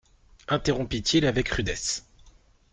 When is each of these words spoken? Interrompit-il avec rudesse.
Interrompit-il 0.47 1.27
avec 1.27 1.47
rudesse. 1.49 2.05